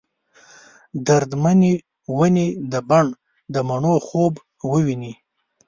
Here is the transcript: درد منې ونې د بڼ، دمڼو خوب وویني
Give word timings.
درد 1.07 1.31
منې 1.43 1.73
ونې 2.17 2.47
د 2.71 2.73
بڼ، 2.89 3.05
دمڼو 3.53 3.95
خوب 4.07 4.33
وویني 4.69 5.13